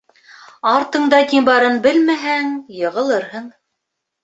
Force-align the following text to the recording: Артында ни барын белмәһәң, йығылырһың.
Артында 0.71 1.19
ни 1.33 1.43
барын 1.51 1.77
белмәһәң, 1.85 2.51
йығылырһың. 2.81 3.49